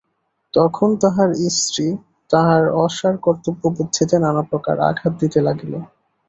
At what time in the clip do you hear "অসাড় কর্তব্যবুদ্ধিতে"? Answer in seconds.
2.81-4.15